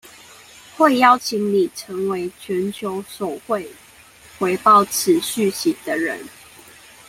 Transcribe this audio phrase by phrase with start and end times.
[0.77, 3.69] 會邀請你成為全球首位
[4.39, 6.27] 回報此訊息的人